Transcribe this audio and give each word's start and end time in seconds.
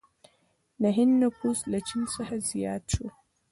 د 0.81 0.83
هند 0.97 1.13
نفوس 1.23 1.59
له 1.71 1.79
چین 1.87 2.01
څخه 2.15 2.35
زیات 2.51 2.83
شو. 2.93 3.07